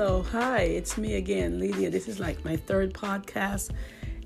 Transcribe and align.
hello. 0.00 0.22
Hi, 0.22 0.60
it's 0.62 0.96
me 0.96 1.16
again, 1.16 1.58
Lydia. 1.58 1.90
This 1.90 2.08
is 2.08 2.18
like 2.18 2.42
my 2.42 2.56
third 2.56 2.94
podcast, 2.94 3.72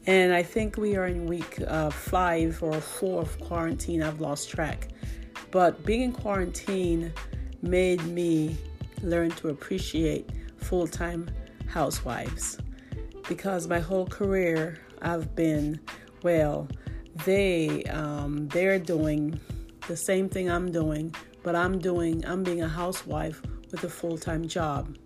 and 0.06 0.32
I 0.32 0.40
think 0.40 0.76
we 0.76 0.94
are 0.94 1.06
in 1.06 1.26
week 1.26 1.60
uh, 1.66 1.90
five 1.90 2.62
or 2.62 2.80
four 2.80 3.22
of 3.22 3.40
quarantine. 3.40 4.00
I've 4.00 4.20
lost 4.20 4.48
track. 4.48 4.86
But 5.50 5.84
being 5.84 6.02
in 6.02 6.12
quarantine 6.12 7.12
made 7.60 8.00
me 8.04 8.56
learn 9.02 9.32
to 9.32 9.48
appreciate 9.48 10.30
full 10.58 10.86
time 10.86 11.28
housewives 11.66 12.56
because 13.28 13.66
my 13.66 13.80
whole 13.80 14.06
career 14.06 14.78
I've 15.02 15.34
been, 15.34 15.80
well, 16.22 16.68
they, 17.24 17.82
um, 17.86 18.46
they're 18.46 18.78
doing 18.78 19.40
the 19.88 19.96
same 19.96 20.28
thing 20.28 20.48
I'm 20.48 20.70
doing, 20.70 21.12
but 21.42 21.56
I'm 21.56 21.80
doing, 21.80 22.24
I'm 22.26 22.44
being 22.44 22.62
a 22.62 22.68
housewife 22.68 23.42
with 23.72 23.82
a 23.82 23.90
full 23.90 24.16
time 24.16 24.46
job. 24.46 24.96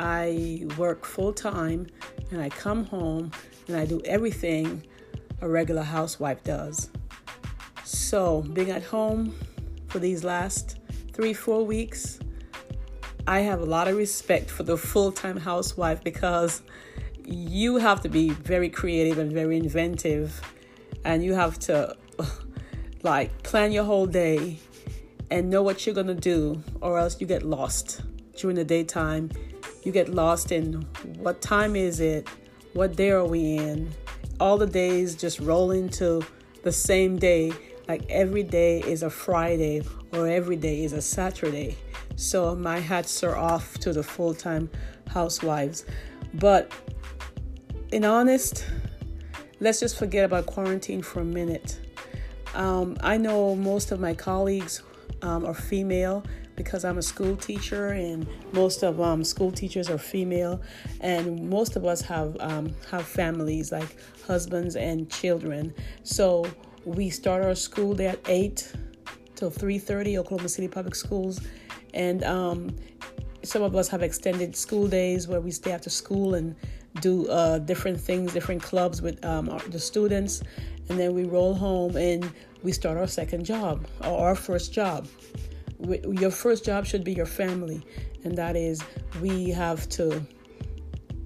I 0.00 0.66
work 0.76 1.04
full 1.04 1.32
time 1.32 1.86
and 2.30 2.40
I 2.40 2.48
come 2.48 2.84
home 2.84 3.30
and 3.68 3.76
I 3.76 3.86
do 3.86 4.00
everything 4.04 4.82
a 5.40 5.48
regular 5.48 5.82
housewife 5.82 6.42
does. 6.42 6.90
So, 7.84 8.42
being 8.42 8.70
at 8.70 8.82
home 8.82 9.34
for 9.88 9.98
these 9.98 10.24
last 10.24 10.78
three, 11.12 11.32
four 11.32 11.64
weeks, 11.64 12.18
I 13.26 13.40
have 13.40 13.60
a 13.60 13.64
lot 13.64 13.88
of 13.88 13.96
respect 13.96 14.50
for 14.50 14.62
the 14.64 14.76
full 14.76 15.12
time 15.12 15.36
housewife 15.36 16.02
because 16.02 16.62
you 17.24 17.76
have 17.76 18.00
to 18.02 18.08
be 18.08 18.30
very 18.30 18.68
creative 18.68 19.18
and 19.18 19.32
very 19.32 19.56
inventive, 19.56 20.40
and 21.04 21.24
you 21.24 21.34
have 21.34 21.58
to 21.60 21.96
like 23.02 23.42
plan 23.42 23.72
your 23.72 23.84
whole 23.84 24.06
day 24.06 24.58
and 25.30 25.48
know 25.48 25.62
what 25.62 25.86
you're 25.86 25.94
gonna 25.94 26.14
do, 26.14 26.62
or 26.80 26.98
else 26.98 27.20
you 27.20 27.26
get 27.26 27.42
lost 27.42 28.02
during 28.36 28.56
the 28.56 28.64
daytime 28.64 29.30
you 29.84 29.92
get 29.92 30.08
lost 30.08 30.52
in 30.52 30.86
what 31.18 31.40
time 31.40 31.76
is 31.76 32.00
it? 32.00 32.28
What 32.72 32.96
day 32.96 33.10
are 33.10 33.24
we 33.24 33.56
in? 33.56 33.90
All 34.40 34.58
the 34.58 34.66
days 34.66 35.14
just 35.14 35.38
roll 35.40 35.70
into 35.70 36.24
the 36.62 36.72
same 36.72 37.18
day, 37.18 37.52
like 37.86 38.04
every 38.08 38.42
day 38.42 38.80
is 38.80 39.02
a 39.02 39.10
Friday 39.10 39.82
or 40.12 40.26
every 40.26 40.56
day 40.56 40.82
is 40.82 40.92
a 40.92 41.02
Saturday. 41.02 41.76
So 42.16 42.54
my 42.54 42.78
hats 42.80 43.22
are 43.22 43.36
off 43.36 43.78
to 43.78 43.92
the 43.92 44.02
full 44.02 44.34
time 44.34 44.70
housewives. 45.08 45.84
But 46.34 46.72
in 47.92 48.04
honest, 48.04 48.66
let's 49.60 49.80
just 49.80 49.98
forget 49.98 50.24
about 50.24 50.46
quarantine 50.46 51.02
for 51.02 51.20
a 51.20 51.24
minute. 51.24 51.80
Um, 52.54 52.96
I 53.00 53.16
know 53.16 53.54
most 53.54 53.92
of 53.92 54.00
my 54.00 54.14
colleagues 54.14 54.82
um, 55.22 55.44
are 55.44 55.54
female 55.54 56.24
because 56.56 56.84
I'm 56.84 56.98
a 56.98 57.02
school 57.02 57.36
teacher 57.36 57.88
and 57.88 58.26
most 58.52 58.82
of 58.82 59.00
um, 59.00 59.24
school 59.24 59.50
teachers 59.50 59.90
are 59.90 59.98
female, 59.98 60.60
and 61.00 61.48
most 61.50 61.76
of 61.76 61.84
us 61.84 62.00
have 62.02 62.36
um, 62.40 62.74
have 62.90 63.04
families 63.04 63.72
like 63.72 63.96
husbands 64.26 64.76
and 64.76 65.10
children. 65.10 65.74
So 66.02 66.46
we 66.84 67.10
start 67.10 67.42
our 67.42 67.54
school 67.54 67.94
day 67.94 68.08
at 68.08 68.20
eight 68.28 68.72
till 69.34 69.50
three 69.50 69.78
thirty, 69.78 70.18
Oklahoma 70.18 70.48
City 70.48 70.68
Public 70.68 70.94
Schools, 70.94 71.40
and 71.92 72.22
um, 72.24 72.76
some 73.42 73.62
of 73.62 73.74
us 73.74 73.88
have 73.88 74.02
extended 74.02 74.56
school 74.56 74.86
days 74.86 75.28
where 75.28 75.40
we 75.40 75.50
stay 75.50 75.72
after 75.72 75.90
school 75.90 76.34
and 76.34 76.54
do 77.00 77.26
uh, 77.28 77.58
different 77.58 78.00
things, 78.00 78.32
different 78.32 78.62
clubs 78.62 79.02
with 79.02 79.22
um, 79.24 79.48
our, 79.48 79.58
the 79.70 79.78
students, 79.80 80.42
and 80.88 80.98
then 80.98 81.12
we 81.14 81.24
roll 81.24 81.52
home 81.52 81.96
and 81.96 82.30
we 82.64 82.72
start 82.72 82.98
our 82.98 83.06
second 83.06 83.44
job 83.44 83.86
or 84.00 84.28
our 84.28 84.34
first 84.34 84.72
job. 84.72 85.06
Your 85.80 86.30
first 86.30 86.64
job 86.64 86.86
should 86.86 87.04
be 87.04 87.12
your 87.12 87.26
family, 87.26 87.86
and 88.24 88.36
that 88.36 88.56
is 88.56 88.82
we 89.20 89.50
have 89.50 89.88
to 89.90 90.26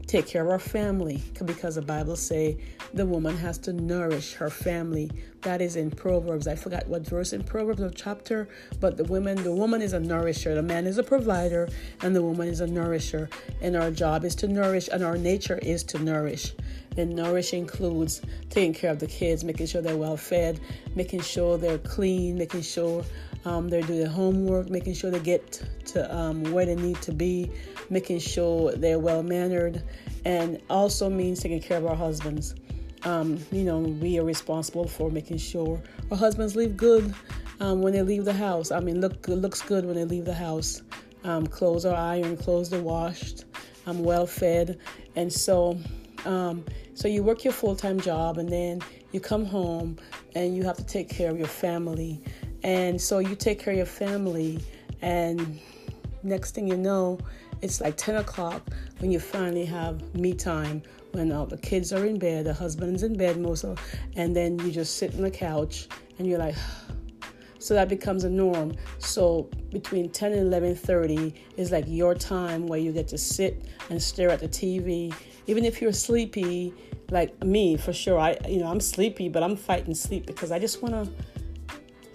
take 0.09 0.27
care 0.27 0.43
of 0.43 0.49
our 0.49 0.59
family 0.59 1.23
because 1.45 1.75
the 1.75 1.83
Bible 1.83 2.17
say 2.17 2.57
the 2.95 3.05
woman 3.05 3.37
has 3.37 3.59
to 3.59 3.75
nourish 3.75 4.33
her 4.33 4.49
family. 4.49 5.11
That 5.43 5.61
is 5.61 5.77
in 5.77 5.91
Proverbs. 5.91 6.49
I 6.49 6.57
forgot 6.57 6.89
what 6.89 7.07
verse 7.07 7.35
in 7.35 7.45
Proverbs 7.45 7.83
or 7.83 7.91
chapter, 7.91 8.49
but 8.81 8.97
the 8.97 9.05
woman 9.05 9.41
the 9.43 9.53
woman 9.53 9.83
is 9.83 9.93
a 9.93 10.01
nourisher. 10.01 10.55
The 10.55 10.63
man 10.63 10.87
is 10.87 10.97
a 10.97 11.03
provider 11.03 11.69
and 12.01 12.17
the 12.17 12.23
woman 12.23 12.49
is 12.49 12.61
a 12.61 12.67
nourisher. 12.67 13.29
And 13.61 13.77
our 13.77 13.91
job 13.91 14.25
is 14.25 14.35
to 14.37 14.49
nourish 14.49 14.89
and 14.91 15.05
our 15.05 15.19
nature 15.19 15.59
is 15.59 15.85
to 15.85 15.99
nourish. 15.99 16.55
And 16.97 17.15
nourish 17.15 17.53
includes 17.53 18.23
taking 18.49 18.73
care 18.73 18.91
of 18.91 18.99
the 18.99 19.07
kids, 19.07 19.45
making 19.45 19.67
sure 19.67 19.83
they're 19.83 19.97
well 19.97 20.17
fed, 20.17 20.59
making 20.97 21.21
sure 21.21 21.59
they're 21.59 21.79
clean, 21.79 22.39
making 22.39 22.63
sure 22.63 23.05
um, 23.45 23.69
they're 23.69 23.83
doing 23.83 24.01
their 24.01 24.09
homework, 24.09 24.69
making 24.71 24.95
sure 24.95 25.11
they 25.11 25.21
get 25.21 25.63
to 25.87 26.15
um, 26.15 26.43
where 26.53 26.67
they 26.67 26.75
need 26.75 27.01
to 27.03 27.13
be, 27.13 27.51
making 27.91 28.19
sure 28.19 28.73
they're 28.73 28.99
well 28.99 29.23
mannered, 29.23 29.83
and 30.25 30.61
also 30.69 31.09
means 31.09 31.41
taking 31.41 31.61
care 31.61 31.79
of 31.79 31.87
our 31.87 31.97
husbands. 31.97 32.55
Um, 33.05 33.39
you 33.53 33.65
know, 33.65 33.79
we 33.79 34.19
are 34.19 34.25
responsible 34.25 34.89
for 34.89 35.11
making 35.11 35.39
sure 35.39 35.81
our 36.11 36.17
husbands 36.17 36.57
live 36.57 36.77
good 36.77 37.15
um, 37.61 37.81
when 37.81 37.93
they 37.93 38.03
leave 38.03 38.25
the 38.25 38.33
house. 38.33 38.71
I 38.71 38.81
mean, 38.81 39.01
look 39.01 39.29
looks 39.29 39.63
good 39.63 39.85
when 39.85 39.95
they 39.95 40.05
leave 40.05 40.25
the 40.25 40.35
house. 40.35 40.83
Um, 41.25 41.47
clothes 41.47 41.85
are 41.85 41.97
ironed, 41.97 42.41
clothes 42.41 42.73
are 42.73 42.83
washed, 42.83 43.45
I'm 43.87 44.03
well 44.03 44.27
fed, 44.27 44.79
and 45.17 45.33
so 45.33 45.79
um, 46.25 46.65
so 46.95 47.09
you 47.09 47.23
work 47.23 47.45
your 47.45 47.53
full 47.53 47.77
time 47.77 48.01
job, 48.01 48.39
and 48.39 48.49
then 48.49 48.81
you 49.13 49.21
come 49.21 49.45
home 49.45 49.97
and 50.35 50.57
you 50.57 50.65
have 50.65 50.77
to 50.77 50.85
take 50.85 51.09
care 51.09 51.31
of 51.31 51.39
your 51.39 51.49
family. 51.49 52.21
And 52.63 53.01
so 53.01 53.19
you 53.19 53.35
take 53.37 53.61
care 53.61 53.73
of 53.73 53.77
your 53.77 53.87
family, 53.87 54.61
and 55.01 55.61
next 56.23 56.55
thing 56.55 56.67
you 56.67 56.77
know, 56.77 57.19
it's 57.63 57.81
like 57.81 57.97
10 57.97 58.17
o'clock 58.17 58.63
when 58.99 59.11
you 59.11 59.21
finally 59.21 59.65
have 59.65 60.15
me 60.15 60.33
time 60.33 60.83
when 61.13 61.33
all 61.33 61.47
the 61.47 61.57
kids 61.57 61.93
are 61.93 62.05
in 62.05 62.19
bed, 62.19 62.45
the 62.45 62.55
husband's 62.55 63.03
in 63.03 63.17
bed 63.17 63.39
most 63.39 63.65
of, 63.65 63.79
and 64.17 64.35
then 64.35 64.59
you 64.61 64.71
just 64.71 64.97
sit 64.97 65.15
on 65.15 65.23
the 65.23 65.31
couch 65.31 65.89
and 66.19 66.27
you're 66.27 66.39
like, 66.39 66.55
so 67.59 67.75
that 67.75 67.89
becomes 67.89 68.25
a 68.25 68.31
norm. 68.31 68.75
So 68.99 69.49
between 69.71 70.11
10 70.11 70.33
and 70.33 70.53
11:30 70.53 71.35
is 71.57 71.73
like 71.73 71.85
your 71.89 72.15
time 72.15 72.67
where 72.67 72.79
you 72.79 72.93
get 72.93 73.09
to 73.09 73.19
sit 73.19 73.65
and 73.91 74.03
stare 74.03 74.31
at 74.31 74.41
the 74.41 74.49
TV. 74.49 75.15
Even 75.47 75.65
if 75.65 75.81
you're 75.81 75.93
sleepy, 75.93 76.75
like 77.11 77.43
me 77.43 77.77
for 77.77 77.93
sure, 77.93 78.19
I 78.19 78.37
you 78.47 78.61
know 78.61 78.69
I'm 78.69 78.81
sleepy, 78.81 79.29
but 79.29 79.43
I'm 79.43 79.57
fighting 79.57 79.95
sleep 79.95 80.27
because 80.27 80.53
I 80.53 80.59
just 80.59 80.83
want 80.83 80.95
to 80.95 81.11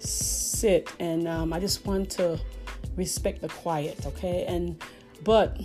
sit 0.04 0.90
and 0.98 1.26
um, 1.26 1.52
I 1.52 1.60
just 1.60 1.84
want 1.86 2.10
to 2.12 2.40
respect 2.96 3.40
the 3.40 3.48
quiet, 3.48 4.06
okay? 4.06 4.44
And 4.46 4.82
but 5.22 5.60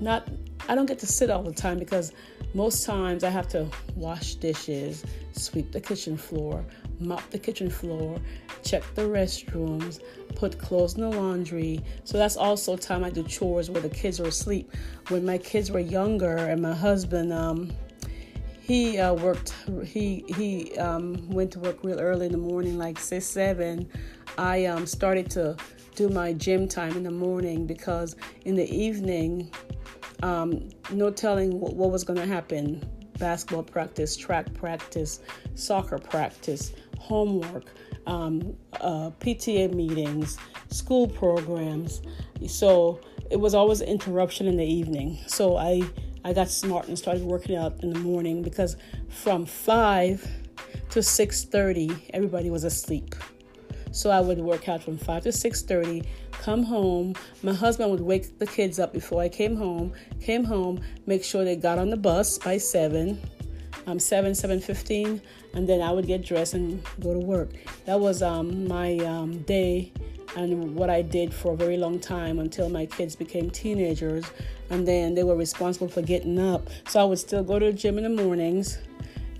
not 0.00 0.28
I 0.68 0.74
don't 0.74 0.86
get 0.86 0.98
to 1.00 1.06
sit 1.06 1.30
all 1.30 1.42
the 1.42 1.52
time 1.52 1.78
because 1.78 2.12
most 2.54 2.84
times 2.84 3.24
I 3.24 3.30
have 3.30 3.48
to 3.48 3.66
wash 3.96 4.34
dishes, 4.34 5.04
sweep 5.32 5.72
the 5.72 5.80
kitchen 5.80 6.16
floor, 6.16 6.64
mop 7.00 7.28
the 7.30 7.38
kitchen 7.38 7.70
floor, 7.70 8.20
check 8.62 8.82
the 8.94 9.02
restrooms, 9.02 10.00
put 10.36 10.58
clothes 10.58 10.94
in 10.94 11.00
the 11.00 11.10
laundry. 11.10 11.80
So 12.04 12.18
that's 12.18 12.36
also 12.36 12.76
time 12.76 13.04
I 13.04 13.10
do 13.10 13.22
chores 13.24 13.70
where 13.70 13.80
the 13.80 13.88
kids 13.88 14.20
are 14.20 14.26
asleep. 14.26 14.70
When 15.08 15.24
my 15.24 15.38
kids 15.38 15.70
were 15.70 15.80
younger 15.80 16.36
and 16.36 16.60
my 16.60 16.74
husband 16.74 17.32
um, 17.32 17.72
he 18.72 18.98
uh, 18.98 19.12
worked 19.12 19.54
he 19.84 20.24
he 20.28 20.78
um, 20.78 21.28
went 21.28 21.50
to 21.50 21.58
work 21.58 21.84
real 21.84 22.00
early 22.00 22.24
in 22.24 22.32
the 22.32 22.38
morning 22.38 22.78
like 22.78 22.98
six 22.98 23.26
seven. 23.26 23.86
I 24.38 24.64
um, 24.64 24.86
started 24.86 25.30
to 25.32 25.58
do 25.94 26.08
my 26.08 26.32
gym 26.32 26.66
time 26.66 26.96
in 26.96 27.02
the 27.02 27.10
morning 27.10 27.66
because 27.66 28.16
in 28.46 28.54
the 28.54 28.64
evening 28.74 29.50
um, 30.22 30.70
no 30.90 31.10
telling 31.10 31.60
what, 31.60 31.74
what 31.74 31.90
was 31.90 32.02
going 32.02 32.18
to 32.18 32.26
happen. 32.26 32.82
Basketball 33.18 33.62
practice 33.62 34.16
track 34.16 34.54
practice 34.54 35.20
soccer 35.54 35.98
practice 35.98 36.72
homework 36.98 37.66
um, 38.06 38.56
uh, 38.80 39.10
pta 39.20 39.70
meetings 39.74 40.38
school 40.70 41.06
programs. 41.06 42.00
So 42.46 43.02
it 43.30 43.38
was 43.38 43.54
always 43.54 43.82
interruption 43.82 44.46
in 44.46 44.56
the 44.56 44.64
evening. 44.64 45.18
So 45.26 45.58
i 45.58 45.82
I 46.24 46.32
got 46.32 46.48
smart 46.48 46.88
and 46.88 46.98
started 46.98 47.22
working 47.24 47.56
out 47.56 47.82
in 47.82 47.92
the 47.92 47.98
morning 47.98 48.42
because 48.42 48.76
from 49.08 49.44
5 49.46 50.28
to 50.90 51.02
6:30 51.02 52.10
everybody 52.14 52.50
was 52.50 52.64
asleep. 52.64 53.14
So 53.90 54.10
I 54.10 54.20
would 54.20 54.38
work 54.38 54.68
out 54.68 54.82
from 54.82 54.96
5 54.96 55.24
to 55.24 55.32
6:30, 55.32 56.04
come 56.32 56.62
home, 56.62 57.14
my 57.42 57.52
husband 57.52 57.90
would 57.90 58.00
wake 58.00 58.38
the 58.38 58.46
kids 58.46 58.78
up 58.78 58.92
before 58.92 59.20
I 59.20 59.28
came 59.28 59.56
home, 59.56 59.92
came 60.20 60.44
home, 60.44 60.80
make 61.06 61.24
sure 61.24 61.44
they 61.44 61.56
got 61.56 61.78
on 61.78 61.90
the 61.90 61.96
bus 61.96 62.38
by 62.38 62.56
7, 62.56 63.20
um 63.86 63.98
7 63.98 64.32
7:15 64.32 65.20
and 65.54 65.68
then 65.68 65.82
I 65.82 65.90
would 65.92 66.06
get 66.06 66.24
dressed 66.24 66.54
and 66.54 66.82
go 67.00 67.12
to 67.12 67.18
work. 67.18 67.50
That 67.84 68.00
was 68.00 68.22
um, 68.22 68.66
my 68.68 68.96
um, 68.98 69.38
day 69.42 69.92
and 70.36 70.74
what 70.74 70.90
I 70.90 71.02
did 71.02 71.32
for 71.32 71.52
a 71.52 71.56
very 71.56 71.76
long 71.76 71.98
time 71.98 72.38
until 72.38 72.68
my 72.68 72.86
kids 72.86 73.16
became 73.16 73.50
teenagers 73.50 74.24
and 74.70 74.86
then 74.86 75.14
they 75.14 75.22
were 75.22 75.36
responsible 75.36 75.88
for 75.88 76.02
getting 76.02 76.38
up. 76.38 76.68
So 76.88 77.00
I 77.00 77.04
would 77.04 77.18
still 77.18 77.44
go 77.44 77.58
to 77.58 77.66
the 77.66 77.72
gym 77.72 77.98
in 77.98 78.04
the 78.04 78.22
mornings 78.22 78.78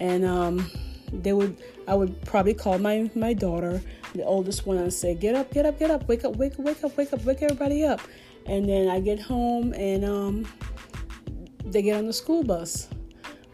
and 0.00 0.24
um, 0.24 0.70
they 1.12 1.32
would 1.32 1.56
I 1.86 1.94
would 1.94 2.20
probably 2.24 2.54
call 2.54 2.78
my 2.78 3.10
my 3.14 3.32
daughter, 3.32 3.82
the 4.14 4.24
oldest 4.24 4.66
one, 4.66 4.78
and 4.78 4.92
say, 4.92 5.14
"Get 5.14 5.34
up, 5.34 5.52
get 5.52 5.66
up, 5.66 5.78
get 5.78 5.90
up, 5.90 6.08
wake 6.08 6.24
up, 6.24 6.36
wake 6.36 6.54
up, 6.54 6.60
wake 6.60 6.84
up, 6.84 6.96
wake 6.96 7.12
up, 7.12 7.24
wake 7.24 7.42
everybody 7.42 7.84
up." 7.84 8.00
And 8.46 8.68
then 8.68 8.88
I 8.88 9.00
get 9.00 9.20
home 9.20 9.72
and 9.74 10.04
um, 10.04 10.48
they 11.64 11.82
get 11.82 11.96
on 11.96 12.06
the 12.06 12.12
school 12.12 12.42
bus. 12.42 12.88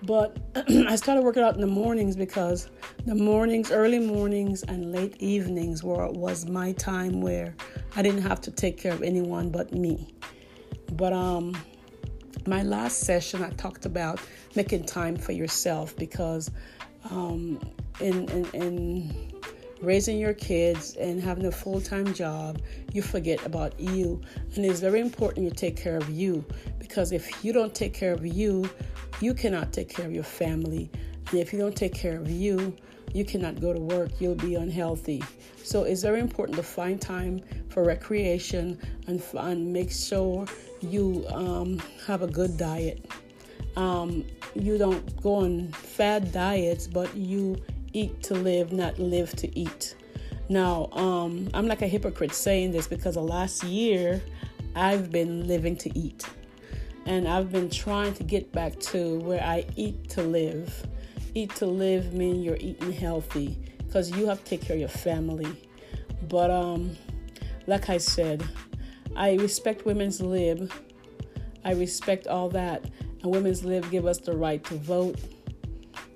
But 0.03 0.39
I 0.69 0.97
started 0.97 1.23
working 1.23 1.43
out 1.43 1.55
in 1.55 1.61
the 1.61 1.67
mornings 1.67 2.17
because 2.17 2.69
the 3.09 3.15
mornings, 3.15 3.71
early 3.71 3.99
mornings, 3.99 4.63
and 4.65 4.93
late 4.93 5.17
evenings 5.19 5.83
were 5.83 6.11
was 6.11 6.45
my 6.45 6.73
time 6.73 7.23
where 7.23 7.55
I 7.97 8.03
didn't 8.03 8.21
have 8.21 8.39
to 8.43 8.51
take 8.51 8.77
care 8.77 8.93
of 8.93 9.03
anyone 9.03 9.49
but 9.49 9.73
me. 9.73 10.15
But 10.93 11.15
um, 11.15 11.57
my 12.47 12.63
last 12.63 13.01
session, 13.01 13.43
I 13.43 13.49
talked 13.53 13.87
about 13.87 14.21
making 14.55 14.85
time 14.85 15.17
for 15.17 15.33
yourself 15.33 15.97
because 15.97 16.51
um, 17.11 17.59
in, 17.99 18.29
in, 18.29 18.45
in 18.53 19.33
raising 19.81 20.19
your 20.19 20.35
kids 20.35 20.95
and 20.97 21.19
having 21.19 21.47
a 21.47 21.53
full 21.53 21.81
time 21.81 22.13
job, 22.13 22.61
you 22.93 23.01
forget 23.01 23.43
about 23.47 23.81
you. 23.81 24.21
And 24.55 24.67
it's 24.67 24.81
very 24.81 25.01
important 25.01 25.47
you 25.47 25.51
take 25.51 25.77
care 25.77 25.97
of 25.97 26.11
you 26.11 26.45
because 26.79 27.13
if 27.13 27.43
you 27.43 27.55
don't 27.55 27.75
take 27.75 27.95
care 27.95 28.13
of 28.13 28.27
you, 28.27 28.69
you 29.23 29.33
cannot 29.33 29.73
take 29.73 29.89
care 29.89 30.05
of 30.05 30.13
your 30.13 30.25
family. 30.25 30.91
And 31.31 31.41
if 31.41 31.55
you 31.55 31.59
don't 31.59 31.75
take 31.75 31.95
care 31.95 32.19
of 32.19 32.31
you, 32.31 32.77
you 33.13 33.25
cannot 33.25 33.61
go 33.61 33.73
to 33.73 33.81
work, 33.81 34.11
you'll 34.21 34.35
be 34.35 34.55
unhealthy. 34.55 35.23
So 35.63 35.85
it's 35.85 36.03
very 36.03 36.21
important 36.21 36.57
to 36.57 36.63
find 36.63 37.01
time 37.01 37.43
for 37.69 37.85
recreation 37.85 38.79
and, 39.07 39.23
and 39.35 39.73
make 39.73 39.91
sure 39.91 40.47
you 40.81 41.27
um, 41.31 41.81
have 42.07 42.23
a 42.23 42.27
good 42.27 42.57
diet. 42.57 43.11
Um, 43.77 44.25
you 44.55 44.79
don't 44.79 45.23
go 45.23 45.37
on 45.37 45.69
fad 45.73 46.33
diets, 46.33 46.87
but 46.87 47.15
you 47.17 47.63
eat 47.93 48.23
to 48.25 48.35
live, 48.35 48.73
not 48.73 48.99
live 48.99 49.35
to 49.37 49.59
eat. 49.59 49.95
Now, 50.49 50.89
um, 50.93 51.49
I'm 51.53 51.67
like 51.67 51.83
a 51.83 51.87
hypocrite 51.87 52.33
saying 52.33 52.73
this 52.73 52.87
because 52.87 53.15
the 53.15 53.23
last 53.23 53.63
year 53.63 54.23
I've 54.75 55.11
been 55.11 55.47
living 55.47 55.77
to 55.77 55.99
eat. 55.99 56.25
And 57.07 57.27
I've 57.27 57.51
been 57.51 57.71
trying 57.71 58.15
to 58.15 58.25
get 58.25 58.53
back 58.53 58.79
to 58.81 59.19
where 59.21 59.43
I 59.43 59.65
eat 59.77 60.09
to 60.11 60.23
live. 60.23 60.87
Eat 61.35 61.55
to 61.57 61.67
live 61.67 62.13
means 62.13 62.45
you're 62.45 62.57
eating 62.61 62.93
healthy 62.93 63.59
because 63.79 64.11
you 64.11 64.27
have 64.27 64.43
to 64.45 64.51
take 64.51 64.63
care 64.63 64.75
of 64.75 64.81
your 64.81 64.89
family. 64.89 65.49
But 66.29 66.51
um, 66.51 66.97
like 67.67 67.89
I 67.91 67.99
said, 67.99 68.43
I 69.17 69.35
respect 69.35 69.85
women's 69.85 70.21
lib. 70.21 70.73
I 71.65 71.73
respect 71.73 72.27
all 72.27 72.49
that. 72.51 72.85
And 73.23 73.33
women's 73.33 73.65
lib 73.65 73.91
give 73.91 74.07
us 74.07 74.19
the 74.19 74.37
right 74.37 74.63
to 74.65 74.75
vote, 74.75 75.19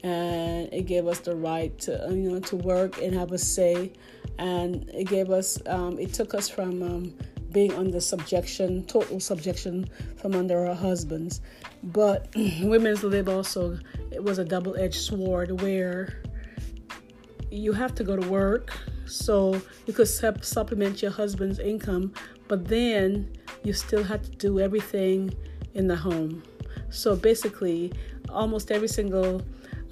and 0.04 0.72
it 0.72 0.86
gave 0.86 1.06
us 1.06 1.18
the 1.18 1.34
right 1.34 1.76
to 1.80 2.06
you 2.10 2.30
know 2.30 2.40
to 2.40 2.56
work 2.56 3.02
and 3.02 3.12
have 3.14 3.32
a 3.32 3.38
say, 3.38 3.92
and 4.38 4.88
it 4.94 5.08
gave 5.08 5.30
us 5.30 5.58
um, 5.66 5.98
it 5.98 6.12
took 6.14 6.32
us 6.32 6.48
from 6.48 6.82
um, 6.82 7.14
being 7.52 7.72
under 7.74 8.00
subjection, 8.00 8.84
total 8.84 9.20
subjection 9.20 9.88
from 10.16 10.34
under 10.34 10.66
our 10.66 10.74
husbands. 10.74 11.40
But 11.82 12.28
women's 12.62 13.02
lib 13.02 13.28
also 13.28 13.78
it 14.10 14.22
was 14.22 14.38
a 14.38 14.44
double-edged 14.44 15.00
sword 15.00 15.60
where 15.60 16.22
you 17.50 17.72
have 17.72 17.94
to 17.96 18.04
go 18.04 18.16
to 18.16 18.28
work 18.28 18.72
so 19.06 19.60
you 19.86 19.92
could 19.92 20.08
supplement 20.08 21.02
your 21.02 21.10
husband's 21.10 21.58
income, 21.58 22.14
but 22.48 22.66
then 22.66 23.30
you 23.62 23.72
still 23.72 24.02
had 24.02 24.24
to 24.24 24.30
do 24.30 24.58
everything 24.58 25.34
in 25.74 25.86
the 25.86 25.96
home. 25.96 26.42
So 26.90 27.14
basically, 27.14 27.92
almost 28.28 28.70
every 28.70 28.88
single 28.88 29.42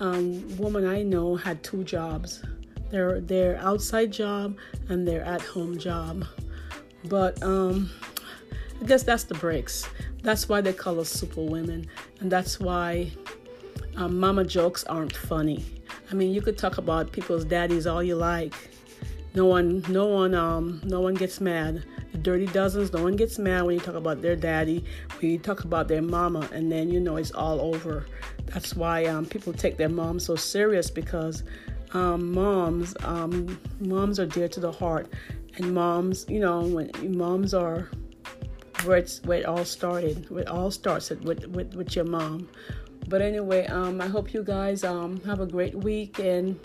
um, 0.00 0.56
woman 0.56 0.86
I 0.86 1.02
know 1.02 1.36
had 1.36 1.62
two 1.62 1.84
jobs 1.84 2.42
their 2.90 3.20
their 3.20 3.56
outside 3.58 4.10
job 4.10 4.56
and 4.88 5.06
their 5.06 5.22
at 5.22 5.40
home 5.40 5.78
job. 5.78 6.26
But 7.04 7.42
um, 7.42 7.90
I 8.80 8.86
guess 8.86 9.02
that's 9.02 9.24
the 9.24 9.34
breaks. 9.34 9.88
That's 10.22 10.48
why 10.48 10.60
they 10.60 10.72
call 10.72 11.00
us 11.00 11.08
super 11.08 11.42
women, 11.42 11.86
and 12.20 12.30
that's 12.30 12.60
why 12.60 13.10
um, 13.96 14.18
mama 14.18 14.44
jokes 14.44 14.84
aren't 14.84 15.16
funny. 15.16 15.64
I 16.10 16.14
mean, 16.14 16.32
you 16.32 16.42
could 16.42 16.58
talk 16.58 16.78
about 16.78 17.12
people's 17.12 17.44
daddies 17.44 17.86
all 17.86 18.02
you 18.02 18.16
like. 18.16 18.54
No 19.34 19.46
one, 19.46 19.84
no 19.88 20.06
one, 20.06 20.34
um, 20.34 20.80
no 20.84 21.00
one 21.00 21.14
gets 21.14 21.40
mad. 21.40 21.84
The 22.12 22.18
dirty 22.18 22.46
dozens, 22.46 22.92
no 22.92 23.02
one 23.02 23.14
gets 23.14 23.38
mad 23.38 23.62
when 23.62 23.76
you 23.76 23.80
talk 23.80 23.94
about 23.94 24.20
their 24.22 24.34
daddy, 24.34 24.84
when 25.20 25.30
you 25.30 25.38
talk 25.38 25.64
about 25.64 25.86
their 25.86 26.02
mama, 26.02 26.48
and 26.52 26.70
then 26.70 26.90
you 26.90 26.98
know 26.98 27.16
it's 27.16 27.30
all 27.30 27.60
over. 27.60 28.06
That's 28.46 28.74
why 28.74 29.04
um, 29.04 29.26
people 29.26 29.52
take 29.52 29.76
their 29.76 29.88
moms 29.88 30.24
so 30.26 30.34
serious 30.34 30.90
because 30.90 31.44
um, 31.92 32.32
moms, 32.32 32.94
um, 33.04 33.58
moms 33.80 34.18
are 34.18 34.26
dear 34.26 34.48
to 34.48 34.60
the 34.60 34.72
heart, 34.72 35.12
and 35.56 35.74
moms, 35.74 36.26
you 36.28 36.40
know, 36.40 36.60
when 36.62 36.90
moms 37.16 37.54
are 37.54 37.88
where 38.84 38.96
it's 38.96 39.22
where 39.24 39.38
it 39.38 39.46
all 39.46 39.64
started. 39.64 40.28
Where 40.30 40.42
it 40.42 40.48
all 40.48 40.70
starts 40.70 41.10
with 41.10 41.46
with, 41.46 41.74
with 41.74 41.96
your 41.96 42.04
mom. 42.04 42.48
But 43.08 43.22
anyway, 43.22 43.66
um, 43.66 44.00
I 44.00 44.06
hope 44.06 44.32
you 44.32 44.44
guys 44.44 44.84
um, 44.84 45.20
have 45.24 45.40
a 45.40 45.46
great 45.46 45.74
week 45.74 46.18
and 46.18 46.58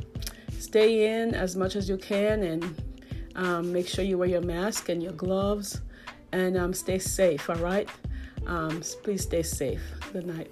stay 0.60 1.19
in 1.19 1.33
as 1.33 1.56
much 1.56 1.75
as 1.75 1.89
you 1.89 1.98
can 1.98 2.44
and 2.44 2.81
um, 3.36 3.71
make 3.71 3.88
sure 3.88 4.06
you 4.06 4.18
wear 4.18 4.30
your 4.30 4.42
mask 4.42 4.89
and 4.89 5.01
your 5.01 5.13
gloves 5.13 5.81
and 6.31 6.57
um, 6.57 6.74
stay 6.74 7.00
safe, 7.00 7.50
all 7.50 7.56
right? 7.57 7.89
Um, 8.45 8.81
please 9.04 9.24
stay 9.24 9.42
safe. 9.42 9.81
Good 10.13 10.28
night. 10.28 10.51